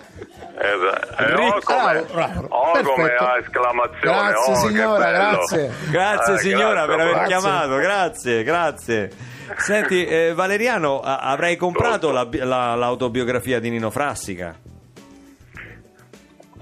R. 0.55 1.09
E 1.19 1.35
O 1.35 1.59
come, 1.63 2.05
Bravo, 2.13 2.13
bravo. 2.13 2.47
o 2.51 2.83
come 2.83 3.13
esclamazione. 3.41 4.01
Grazie, 4.01 4.53
oh, 4.53 4.57
signora, 4.57 5.05
bello. 5.05 5.31
grazie. 5.37 5.71
Grazie 5.91 6.35
Eh, 6.35 6.39
signora 6.39 6.87
per 6.87 7.01
aver 7.01 7.13
grazie. 7.15 7.27
chiamato, 7.27 7.75
grazie, 7.77 8.43
grazie. 8.45 9.11
Senti, 9.59 10.07
eh, 10.07 10.33
Valeriano, 10.35 11.01
a- 11.01 11.19
avrei 11.19 11.57
comprato 11.57 12.11
la 12.11 12.25
bi- 12.25 12.39
la- 12.39 12.75
l'autobiografia 12.75 13.61
di 13.61 13.69
Nino 13.71 13.91
Frassica? 13.91 14.55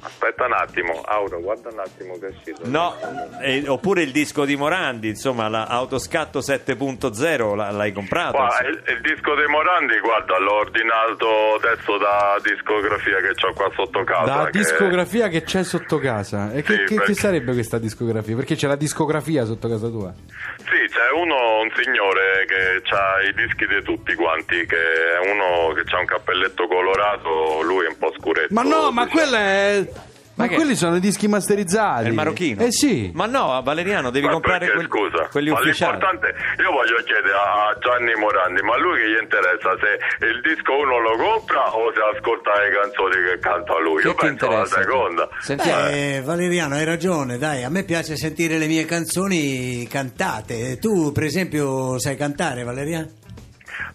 Aspetta 0.03 0.47
un 0.47 0.53
attimo, 0.55 1.01
Auro, 1.03 1.41
guarda 1.41 1.69
un 1.71 1.79
attimo 1.81 2.19
che 2.19 2.27
è 2.27 2.31
uscito. 2.31 2.61
No, 2.65 2.97
eh, 3.43 3.65
oppure 3.69 4.03
il 4.03 4.13
disco 4.13 4.45
di 4.45 4.57
Morandi, 4.57 5.09
insomma, 5.09 5.49
la 5.49 5.67
Autoscatto 5.67 6.41
7.0 6.41 7.55
la- 7.55 7.71
l'hai 7.71 7.93
comprato? 7.93 8.37
Qua, 8.37 8.49
il, 8.67 8.83
il 8.87 9.01
disco 9.03 9.35
dei 9.35 9.47
Morandi, 9.47 9.99
guarda, 10.01 10.39
l'ho 10.39 10.55
ordinato 10.55 11.55
adesso 11.57 11.99
da 11.99 12.39
discografia 12.43 13.17
che 13.21 13.35
ho 13.47 13.53
qua 13.53 13.71
sotto 13.75 14.03
casa. 14.05 14.35
Da 14.35 14.45
che- 14.47 14.59
discografia 14.59 15.29
che 15.29 15.43
c'è 15.43 15.63
sotto 15.65 15.99
casa. 15.99 16.51
E 16.53 16.63
che, 16.63 16.73
Sì, 16.73 16.79
che- 16.85 16.95
perché- 16.95 17.13
che 17.13 17.15
sarebbe 17.15 17.53
questa 17.53 17.79
discografia? 17.79 18.37
Perché 18.37 18.55
c'è 18.55 18.67
la 18.69 18.77
discografia 18.77 19.45
sotto 19.45 19.69
casa 19.69 19.89
tua. 19.89 20.13
Sì, 20.59 20.87
c'è 20.89 21.11
uno, 21.15 21.61
un 21.61 21.71
signore 21.77 22.45
che 22.47 22.95
ha 22.95 23.23
i 23.23 23.35
dischi 23.35 23.67
di 23.67 23.83
tutti 23.83 24.15
quanti, 24.15 24.65
che 24.67 24.77
è 24.77 25.31
uno 25.31 25.73
che 25.75 25.83
ha 25.95 25.99
un 25.99 26.07
cappelletto 26.07 26.67
colorato, 26.67 27.63
lui 27.63 27.85
è 27.85 27.89
un 27.89 27.99
po' 27.99 28.13
scuretto. 28.19 28.55
Ma 28.55 28.63
no, 28.63 28.91
ma 28.91 29.05
Sì. 29.05 29.11
quello 29.11 29.37
è. 29.37 29.89
Ma, 30.41 30.47
che- 30.49 30.55
quelli 30.57 30.75
sono 30.75 30.97
i 30.97 31.01
dischi 31.01 31.29
masterizzati. 31.29 32.05
È 32.05 32.09
il 32.09 32.15
marocchino? 32.15 32.63
Eh 32.63 32.73
sì. 32.73 33.11
Ma 33.15 33.27
no, 33.27 33.61
Valeriano, 33.63 34.11
devi 34.11 34.27
Ma 34.27 34.33
comprare 34.33 34.67
perché, 34.67 34.87
quelli, 34.87 34.89
scusa, 35.11 35.29
quelli 35.31 35.51
ma 35.51 35.59
ufficiali. 35.61 35.93
l'importante, 35.93 36.35
io 36.63 36.71
voglio 36.71 36.97
chiedere 37.05 37.33
a 37.35 37.77
Gianni 37.81 38.15
Morandi, 38.15 38.63
ma 38.63 38.75
a 38.75 38.79
lui 38.79 38.99
che 39.01 39.09
gli 39.11 39.21
interessa 39.23 39.71
se 39.81 40.27
il 40.27 40.41
disco 40.43 40.73
uno 40.77 40.99
lo 41.01 41.17
compra 41.17 41.75
o 41.75 41.93
se 41.93 42.01
ascolta 42.17 42.51
le 42.61 42.71
canzoni 42.81 43.17
che 43.27 43.39
canta 43.41 43.79
lui? 43.81 44.01
Che 44.03 44.09
io 44.09 44.15
ti 44.15 44.25
penso 44.27 44.47
la 44.47 44.53
interessa? 44.65 44.83
seconda. 44.83 45.29
Sentiamo. 45.41 45.83
Beh, 45.91 46.23
Valeriano, 46.25 46.75
hai 46.75 46.85
ragione, 46.85 47.39
dai, 47.39 47.65
a 47.65 47.69
me 47.71 47.85
piace 47.85 48.17
sentire 48.17 48.59
le 48.59 48.67
mie 48.67 48.85
canzoni 48.85 49.87
cantate. 49.89 50.79
Tu, 50.79 51.13
per 51.13 51.25
esempio, 51.25 51.99
sai 51.99 52.17
cantare, 52.17 52.63
Valeriano? 52.65 53.09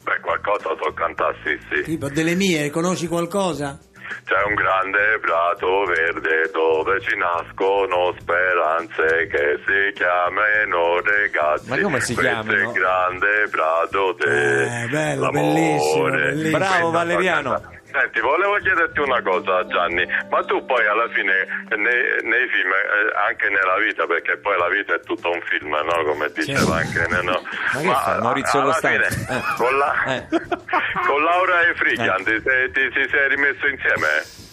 Beh, 0.03 0.19
qualcosa 0.21 0.69
so 0.81 0.93
cantare, 0.93 1.35
sì, 1.43 1.57
sì. 1.69 1.81
Tipo 1.83 2.09
delle 2.09 2.35
mie, 2.35 2.69
conosci 2.69 3.07
qualcosa? 3.07 3.77
C'è 4.25 4.41
un 4.47 4.53
grande 4.55 5.19
prato 5.21 5.83
verde 5.85 6.49
dove 6.51 6.99
ci 7.01 7.15
nascono 7.15 8.15
speranze 8.19 9.27
che 9.27 9.59
si 9.65 9.93
chiamano 9.93 10.99
ragazzi. 11.01 11.69
Ma 11.69 11.79
come 11.79 11.99
si 12.01 12.13
è 12.13 12.19
il 12.19 12.71
grande 12.71 13.47
prato 13.51 14.17
Eh, 14.17 14.87
bello, 14.89 15.29
bellissimo, 15.29 16.09
bellissimo. 16.09 16.57
Bravo, 16.57 16.89
Questa 16.89 16.89
Valeriano. 16.89 17.51
cosa- 17.53 17.69
Senti, 17.95 18.19
volevo 18.19 18.55
chiederti 18.57 18.99
una 18.99 19.21
cosa 19.21 19.65
Gianni, 19.67 20.05
ma 20.29 20.43
tu 20.43 20.65
poi 20.65 20.85
alla 20.85 21.07
fine 21.13 21.31
nei, 21.69 22.01
nei 22.27 22.45
film, 22.51 22.67
eh, 22.71 23.27
anche 23.27 23.47
nella 23.47 23.77
vita, 23.79 24.05
perché 24.05 24.37
poi 24.37 24.57
la 24.57 24.67
vita 24.67 24.95
è 24.95 24.99
tutto 24.99 25.31
un 25.31 25.39
film, 25.47 25.69
no? 25.71 26.03
Come 26.03 26.29
diceva 26.33 26.75
anche 26.77 27.07
no? 27.23 27.41
Ma 27.73 27.79
che 27.79 27.87
fa, 27.87 28.19
Maurizio 28.21 28.61
Costanzo? 28.63 29.09
fine, 29.15 29.37
Eh. 29.37 29.41
con, 29.55 29.77
la, 29.77 29.93
Eh. 30.07 30.27
con 31.07 31.23
Laura 31.23 31.61
e 31.61 31.73
Frigian 31.75 32.23
ti, 32.23 32.41
sei- 32.43 32.71
ti, 32.71 32.89
ti 32.89 33.07
sei 33.09 33.29
rimesso 33.29 33.65
insieme? 33.67 34.43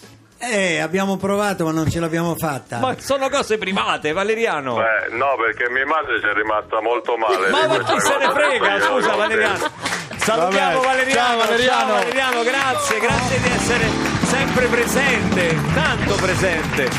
Eh, 0.45 0.79
abbiamo 0.79 1.15
provato 1.15 1.63
ma 1.63 1.71
non 1.71 1.89
ce 1.89 1.99
l'abbiamo 2.01 2.35
fatta. 2.35 2.77
Ma 2.79 2.95
sono 2.99 3.29
cose 3.29 3.57
private, 3.57 4.11
Valeriano. 4.11 4.75
Beh, 4.75 5.15
no, 5.15 5.35
perché 5.37 5.69
mia 5.69 5.85
madre 5.85 6.19
ci 6.19 6.25
è 6.27 6.33
rimasta 6.33 6.81
molto 6.81 7.15
male. 7.17 7.49
Ma, 7.49 7.67
ma 7.67 7.77
chi 7.79 7.99
se 7.99 8.17
ne 8.17 8.29
frega, 8.29 8.79
scusa 8.81 9.15
Valeriano. 9.15 9.71
Salutiamo 10.23 10.79
Vabbè. 10.79 10.85
Valeriano. 10.85 11.27
Ciao, 11.27 11.37
Valeriano. 11.37 11.79
Ciao, 11.79 11.97
Valeriano, 11.97 12.43
grazie, 12.43 12.99
grazie 12.99 13.39
di 13.41 13.49
essere 13.49 13.85
sempre 14.23 14.67
presente, 14.67 15.55
tanto 15.73 16.15
presente. 16.15 16.89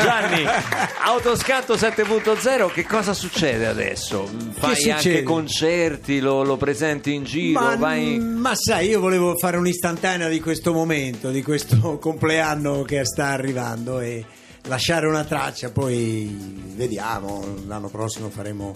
Gianni, 0.00 0.44
Autoscatto 1.04 1.74
7.0, 1.74 2.72
che 2.72 2.84
cosa 2.84 3.14
succede 3.14 3.66
adesso? 3.66 4.28
Fai 4.58 4.74
succede? 4.74 4.92
anche 4.92 5.22
concerti, 5.22 6.18
lo, 6.18 6.42
lo 6.42 6.56
presenti 6.56 7.14
in 7.14 7.22
giro, 7.22 7.60
Ma, 7.60 7.76
vai... 7.76 8.18
ma 8.18 8.54
sai, 8.56 8.88
io 8.88 8.98
volevo 8.98 9.36
fare 9.36 9.56
un'istantanea 9.56 10.28
di 10.28 10.40
questo 10.40 10.72
momento, 10.72 11.30
di 11.30 11.42
questo 11.42 11.98
compleanno 12.02 12.82
che 12.82 13.04
sta 13.04 13.26
arrivando 13.28 14.00
e 14.00 14.24
lasciare 14.66 15.06
una 15.06 15.24
traccia, 15.24 15.70
poi 15.70 16.72
vediamo, 16.74 17.44
l'anno 17.66 17.88
prossimo 17.88 18.30
faremo 18.30 18.74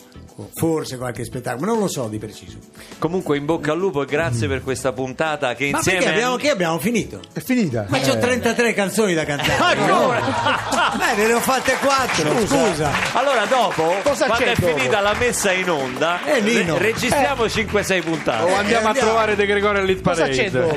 forse 0.55 0.97
qualche 0.99 1.25
spettacolo, 1.25 1.67
ma 1.67 1.73
non 1.73 1.81
lo 1.81 1.89
so 1.89 2.07
di 2.09 2.19
preciso. 2.19 2.59
Comunque 2.99 3.37
in 3.37 3.45
bocca 3.45 3.73
al 3.73 3.79
lupo 3.79 4.03
e 4.03 4.07
grazie 4.07 4.47
per 4.47 4.63
questa 4.63 4.93
puntata 4.93 5.55
che 5.55 5.71
Ma 5.71 5.79
insieme... 5.79 5.99
perché 5.99 6.13
abbiamo, 6.15 6.37
che 6.37 6.51
abbiamo 6.51 6.79
finito? 6.79 7.21
È 7.33 7.41
finita. 7.41 7.87
Ma 7.89 7.99
c'ho 8.01 8.13
Eh. 8.13 8.19
33 8.19 8.73
canzoni 8.75 9.15
da 9.15 9.25
cantare. 9.25 9.81
Ancora? 9.81 10.21
Beh, 10.97 11.15
ve 11.17 11.27
ne 11.27 11.33
ho 11.33 11.41
fatte 11.41 11.75
4, 11.81 12.47
scusa. 12.47 12.91
Allora 13.15 13.45
dopo, 13.47 13.95
Cosa 14.03 14.27
quando 14.27 14.45
c'è 14.45 14.53
è 14.53 14.61
dopo? 14.61 14.77
finita 14.77 15.01
la 15.01 15.15
messa 15.19 15.53
in 15.53 15.71
onda, 15.71 16.23
Eh, 16.25 16.41
re- 16.41 16.79
registriamo 16.79 17.45
5-6 17.47 18.03
puntate. 18.05 18.43
O 18.51 18.55
andiamo 18.55 18.85
a 18.87 18.89
andiamo. 18.91 19.09
trovare 19.11 19.35
De 19.37 19.47
Gregorio 19.47 19.81
all'Hit 19.81 20.03
Cosa 20.03 20.23
Parade. 20.23 20.37
c'è 20.43 20.51
dopo? 20.51 20.77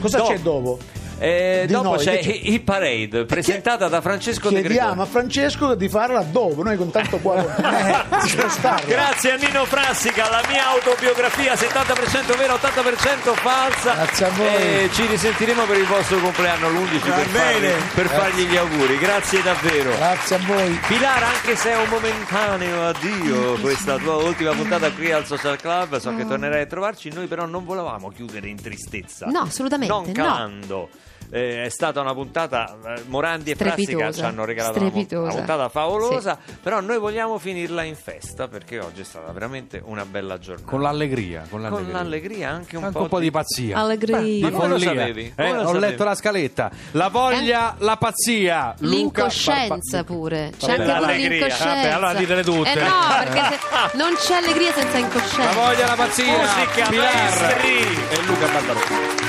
Cosa 0.00 0.16
Dopo. 0.18 0.30
c'è 0.32 0.38
dopo? 0.38 0.78
Eh, 1.22 1.64
Di 1.66 1.72
dopo 1.74 1.88
noi, 1.90 1.98
c'è 1.98 2.18
che? 2.20 2.30
Hit 2.30 2.62
Parade 2.64 3.26
presentata 3.26 3.88
da 3.88 4.00
Francesco 4.00 4.48
De 4.48 4.60
Chiediamo 4.60 4.94
Gregorio. 4.94 5.02
a 5.02 5.06
Francesco 5.06 5.74
di 5.74 5.88
farla 5.90 6.22
dopo, 6.22 6.62
noi 6.62 6.78
con 6.78 6.90
tanto 6.90 7.18
cuore 7.18 7.42
eh. 7.60 8.86
Grazie 8.86 9.32
a 9.32 9.36
Nino 9.36 9.66
Frassica, 9.66 10.30
la 10.30 10.42
mia 10.48 10.68
autobiografia 10.68 11.52
70% 11.52 12.36
vera, 12.38 12.54
80% 12.54 13.34
falsa. 13.34 13.94
Grazie 13.94 14.26
a 14.26 14.30
voi. 14.30 14.46
E 14.46 14.88
ci 14.92 15.04
risentiremo 15.06 15.64
per 15.64 15.76
il 15.76 15.84
vostro 15.84 16.18
compleanno 16.20 16.70
l'11 16.70 17.00
per, 17.00 17.26
fargli, 17.26 17.30
bene. 17.60 17.74
per 17.94 18.06
fargli 18.06 18.46
gli 18.46 18.56
auguri. 18.56 18.96
Grazie 18.96 19.42
davvero. 19.42 19.90
Grazie 19.96 20.36
a 20.36 20.38
voi. 20.46 20.80
Pilar, 20.86 21.22
anche 21.22 21.54
se 21.54 21.70
è 21.72 21.76
un 21.76 21.88
momentaneo 21.90 22.86
addio 22.88 23.58
questa 23.60 23.98
tua 23.98 24.16
ultima 24.16 24.52
puntata 24.52 24.90
qui 24.90 25.12
al 25.12 25.26
Social 25.26 25.58
Club, 25.58 25.98
so 25.98 26.14
che 26.16 26.26
tornerai 26.26 26.62
a 26.62 26.66
trovarci, 26.66 27.10
noi 27.12 27.26
però 27.26 27.44
non 27.44 27.66
volevamo 27.66 28.08
chiudere 28.08 28.48
in 28.48 28.60
tristezza. 28.60 29.26
No, 29.26 29.40
assolutamente, 29.40 30.12
Non 30.12 30.62
no. 30.66 30.88
Eh, 31.32 31.64
è 31.64 31.68
stata 31.68 32.00
una 32.00 32.12
puntata, 32.12 32.76
eh, 32.96 33.02
Morandi 33.06 33.52
e 33.52 33.54
Strepitosa, 33.54 34.12
ci 34.12 34.22
hanno 34.22 34.44
regalato 34.44 34.78
strepitosa. 34.78 35.22
una 35.22 35.32
puntata 35.34 35.68
favolosa, 35.68 36.38
però 36.60 36.80
noi 36.80 36.98
vogliamo 36.98 37.38
finirla 37.38 37.84
in 37.84 37.94
festa 37.94 38.48
perché 38.48 38.80
oggi 38.80 39.02
è 39.02 39.04
stata 39.04 39.30
veramente 39.30 39.80
una 39.84 40.04
bella 40.04 40.38
giornata. 40.38 40.68
Con 40.68 40.82
l'allegria, 40.82 41.44
con 41.48 41.62
l'allegria. 41.62 41.84
Con 41.86 41.94
l'allegria, 42.02 42.50
anche 42.50 42.76
un 42.76 42.82
Anche 42.84 42.96
po', 42.96 43.02
un 43.04 43.08
po' 43.08 43.18
di 43.20 43.30
pazzia. 43.30 43.78
Allegria. 43.78 44.18
Ma 44.50 44.50
come 44.56 44.68
lo 44.68 44.78
sapevi? 44.78 45.24
Eh, 45.26 45.32
Come 45.36 45.52
lo 45.52 45.60
ho 45.62 45.66
sapevi? 45.66 45.78
letto 45.86 46.04
la 46.04 46.14
scaletta. 46.16 46.70
La 46.92 47.08
voglia, 47.08 47.74
la 47.78 47.96
pazzia. 47.96 48.74
Luca 48.78 48.94
L'incoscienza 48.96 49.76
Barba- 50.02 50.04
pure. 50.04 50.52
C'è 50.58 50.66
Vabbè, 50.66 50.70
anche 50.72 50.82
pure 50.82 51.00
l'allegria. 51.00 51.28
l'incoscienza. 51.28 51.64
Vabbè, 51.74 51.88
allora 51.90 52.14
ditele 52.14 52.42
tutte. 52.44 52.70
Eh 52.72 52.74
no, 52.82 52.90
perché 53.18 53.56
se- 53.56 53.96
non 53.96 54.14
c'è 54.16 54.34
allegria 54.34 54.72
senza 54.72 54.92
La 54.92 54.98
incoscienza. 54.98 55.52
voglia, 55.52 55.86
la 55.86 55.94
pazzia. 55.94 56.36
Musica, 56.38 56.88
Pilar 56.88 57.14
maestri. 57.14 57.78
e 58.10 58.24
Luca 58.26 58.46
Barbarò. 58.48 59.19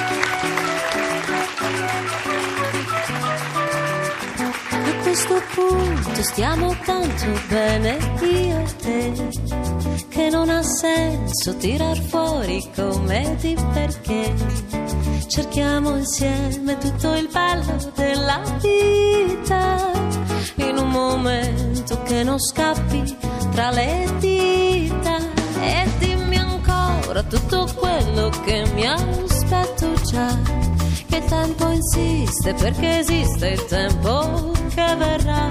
Questo 5.31 5.41
punto 5.55 6.23
stiamo 6.23 6.75
tanto 6.83 7.25
bene 7.47 7.97
io 8.21 8.59
e 8.59 8.75
te 8.81 9.29
che 10.09 10.29
non 10.29 10.49
ha 10.49 10.61
senso 10.61 11.55
tirar 11.55 11.97
fuori 11.97 12.69
commedi 12.75 13.55
perché. 13.73 14.33
Cerchiamo 15.27 15.95
insieme 15.95 16.77
tutto 16.77 17.15
il 17.15 17.29
bello 17.31 17.91
della 17.95 18.41
vita 18.59 19.91
in 20.55 20.77
un 20.77 20.89
momento 20.89 22.01
che 22.03 22.23
non 22.23 22.39
scappi 22.39 23.17
tra 23.51 23.71
le 23.71 24.13
dita. 24.19 25.17
E 25.61 25.89
dimmi 25.99 26.37
ancora 26.37 27.23
tutto 27.23 27.69
quello 27.75 28.29
che 28.43 28.65
mi 28.73 28.85
aspetto 28.85 29.93
già 30.03 30.80
che 31.11 31.21
tempo 31.25 31.67
insiste 31.69 32.53
perché 32.53 32.99
esiste 32.99 33.49
il 33.49 33.65
tempo 33.65 34.53
che 34.73 34.95
verrà. 34.95 35.49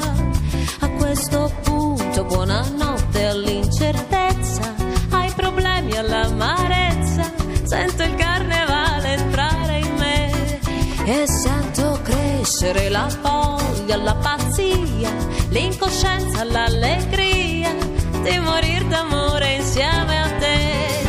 A 0.81 0.89
questo 0.93 1.53
punto 1.63 2.25
buonanotte 2.25 3.27
all'incertezza, 3.27 4.75
ai 5.11 5.31
problemi 5.37 5.95
all'amarezza, 5.97 7.31
sento 7.65 8.03
il 8.03 8.15
carnevale 8.15 9.13
entrare 9.13 9.79
in 9.81 9.95
me 9.99 10.61
e 11.05 11.27
sento 11.27 12.01
crescere 12.03 12.89
la 12.89 13.09
voglia, 13.21 13.97
la 13.97 14.15
pazzia, 14.15 15.11
l'incoscienza, 15.51 16.43
l'allegria 16.43 17.75
di 18.23 18.39
morir 18.39 18.87
d'amore 18.87 19.57
insieme 19.57 20.23
a 20.23 20.29
te. 20.39 21.03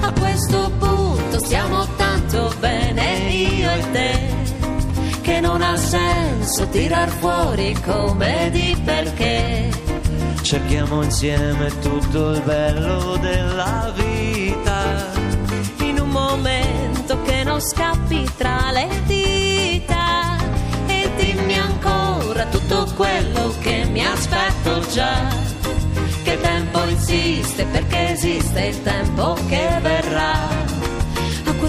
A 0.00 0.12
questo 0.18 0.70
punto 0.78 1.38
stiamo 1.40 1.86
tanto 2.32 2.54
bene 2.60 3.28
io 3.28 3.70
e 3.70 3.90
te 3.90 4.34
che 5.20 5.40
non 5.40 5.60
ha 5.60 5.76
senso 5.76 6.66
tirar 6.68 7.08
fuori 7.08 7.76
come 7.84 8.48
di 8.50 8.76
perché. 8.82 9.70
Cerchiamo 10.40 11.02
insieme 11.02 11.70
tutto 11.80 12.30
il 12.30 12.40
bello 12.40 13.16
della 13.18 13.92
vita. 13.94 15.12
In 15.80 16.00
un 16.00 16.08
momento 16.08 17.20
che 17.22 17.44
non 17.44 17.60
scappi 17.60 18.28
tra 18.36 18.70
le 18.72 18.88
dita 19.06 20.38
e 20.86 21.10
dimmi 21.16 21.58
ancora 21.58 22.46
tutto 22.46 22.90
quello 22.96 23.54
che 23.60 23.84
mi 23.90 24.04
aspetto 24.04 24.80
già. 24.92 25.28
Che 26.22 26.40
tempo 26.40 26.82
insiste 26.88 27.64
perché 27.66 28.10
esiste 28.10 28.64
il 28.64 28.82
tempo 28.82 29.36
che 29.48 29.78
verrà. 29.80 30.71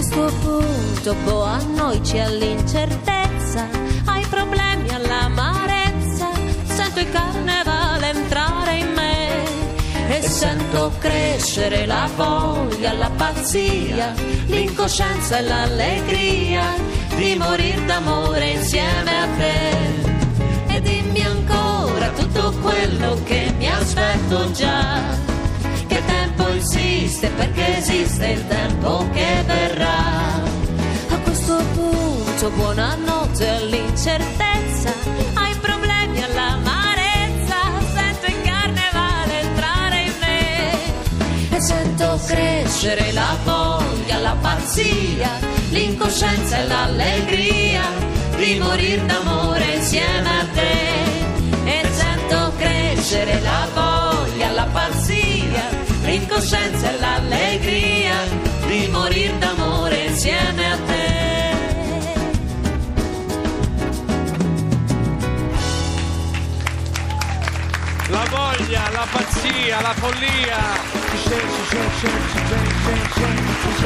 Questo 0.06 0.36
punto, 0.42 1.14
boh, 1.24 1.98
c'è 2.02 2.28
l'incertezza, 2.28 3.66
ai 4.04 4.22
problemi, 4.28 4.90
all'amarezza, 4.90 6.28
sento 6.64 7.00
il 7.00 7.10
carnevale 7.10 8.10
entrare 8.10 8.76
in 8.76 8.92
me 8.92 10.14
e 10.14 10.20
sento 10.20 10.92
crescere 10.98 11.86
la 11.86 12.06
voglia, 12.14 12.92
la 12.92 13.10
pazzia, 13.16 14.12
l'incoscienza 14.44 15.38
e 15.38 15.42
l'allegria 15.42 16.64
di 17.16 17.34
morir 17.36 17.82
d'amore 17.86 18.50
insieme 18.50 19.10
a 19.10 19.26
te. 19.38 20.74
E 20.74 20.80
dimmi 20.82 21.22
ancora 21.22 22.10
tutto 22.10 22.52
quello 22.60 23.22
che 23.24 23.54
mi 23.56 23.70
aspetto 23.70 24.50
già 24.50 25.33
insiste 27.14 27.28
perché 27.36 27.76
esiste 27.78 28.26
il 28.26 28.46
tempo 28.48 29.08
che 29.12 29.42
verrà. 29.46 30.42
A 31.10 31.18
questo 31.22 31.56
punto 31.72 32.50
buonanotte 32.50 33.48
all'incertezza, 33.48 34.92
ai 35.34 35.54
problemi 35.60 36.22
all'amarezza, 36.22 37.56
sento 37.92 38.26
il 38.26 38.42
carnevale 38.42 39.40
entrare 39.40 40.02
in 40.02 40.12
me 40.18 41.56
e 41.56 41.60
sento 41.60 42.20
crescere 42.26 43.12
la 43.12 43.36
voglia, 43.44 44.18
la 44.18 44.36
pazzia, 44.40 45.30
l'incoscienza 45.70 46.58
e 46.58 46.66
l'allegria 46.66 47.82
di 48.36 48.58
morir 48.58 49.02
d'amore 49.04 49.74
insieme 49.76 50.28
a 50.28 50.46
te 50.52 51.70
e 51.70 51.88
sento 51.92 52.52
crescere 52.56 53.40
la 53.40 53.68
voglia, 53.72 53.83
l'incoscienza 56.44 56.90
e 56.90 56.98
l'allegria 56.98 58.16
di 58.66 58.88
morir 58.88 59.32
d'amore 59.38 59.96
insieme 60.04 60.72
a 60.72 60.76
te. 60.76 61.12
La 68.08 68.24
voglia, 68.30 68.90
la 68.90 69.06
pazzia, 69.10 69.80
la 69.80 69.94
follia. 69.94 70.94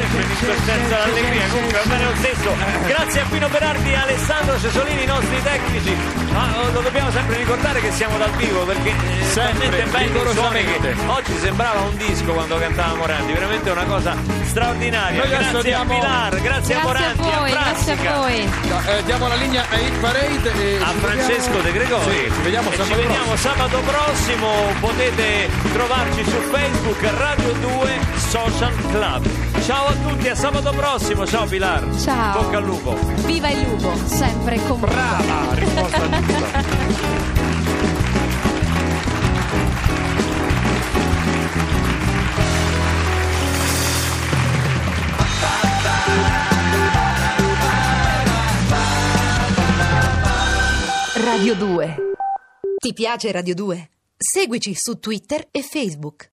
Sempre 0.01 0.23
in 0.23 0.29
questo 0.29 0.65
senso 0.65 0.97
l'allegria 0.97 1.47
comunque 1.49 1.79
va 1.79 1.85
bene 1.89 2.05
lo 2.05 2.15
stesso 2.17 2.51
grazie 2.87 3.21
a 3.21 3.25
Pino 3.31 3.49
Berardi 3.49 3.91
e 3.91 3.97
Alessandro 3.97 4.61
Cesolini 4.61 5.03
i 5.03 5.07
nostri 5.07 5.43
tecnici. 5.43 5.97
Ma 6.33 6.61
oh, 6.61 6.71
lo 6.73 6.81
dobbiamo 6.81 7.11
sempre 7.11 7.37
ricordare 7.37 7.81
che 7.81 7.91
siamo 7.93 8.17
dal 8.19 8.31
vivo 8.33 8.65
perché 8.65 8.91
eh, 8.91 9.25
Sempre, 9.25 9.69
talmente 9.69 9.91
belli 9.91 10.31
i 10.31 10.35
suoni 10.35 10.65
che 10.65 10.95
oggi 11.07 11.39
sembrava 11.39 11.81
un 11.81 11.97
disco 11.97 12.33
quando 12.33 12.59
cantava 12.59 12.95
Morandi 12.95 13.33
veramente 13.33 13.71
una 13.71 13.85
cosa 13.85 14.15
straordinaria. 14.45 15.19
Noi 15.21 15.29
grazie 15.29 15.63
diamo- 15.63 15.93
a 15.93 15.97
Pilar 15.97 16.41
grazie, 16.41 16.41
a 16.41 16.41
Grazie 16.41 16.75
a 16.75 16.83
Morandi 16.83 17.37
voi, 17.39 17.51
grazie 17.51 17.93
a 17.93 18.17
voi. 18.17 18.51
Eh, 18.89 19.03
diamo 19.05 19.29
la 19.29 19.35
linea 19.35 19.65
a 19.69 19.77
Hit 19.79 19.95
Parade 20.01 20.53
e 20.55 20.79
a 20.83 20.93
Francesco 21.01 21.41
vediamo- 21.41 21.63
De 21.63 21.73
Gregori. 21.73 22.05
Sì, 22.05 22.33
ci 22.35 22.41
vediamo 22.43 22.71
sabato 22.71 22.85
ci 22.89 22.95
vediamo 22.95 23.37
sabato 23.37 23.79
prossimo. 23.81 24.49
Potete 24.81 25.49
trovarci 25.73 26.25
su 26.25 26.41
Facebook 26.51 27.11
Radio 27.19 27.53
2 27.53 27.99
Social 28.29 28.75
Club. 28.91 29.27
Ciao 29.65 29.88
a 29.89 29.95
tutti 29.95 30.29
a 30.29 30.35
sabato 30.35 30.71
prossimo 30.73 31.27
ciao 31.27 31.47
Pilar 31.47 31.95
Ciao. 31.97 32.43
bocca 32.43 32.59
al 32.59 32.65
lupo 32.65 32.95
Viva 33.25 33.51
il 33.51 33.69
lupo, 33.69 33.95
sempre 34.07 34.59
con. 34.67 34.81
Brava, 34.81 35.55
risposta 35.55 36.21
giusta. 36.23 36.65
Radio 51.25 51.55
2. 51.55 51.97
Ti 52.79 52.93
piace 52.95 53.31
Radio 53.31 53.55
2? 53.55 53.91
Seguici 54.17 54.75
su 54.75 54.99
Twitter 54.99 55.47
e 55.51 55.63
Facebook. 55.63 56.27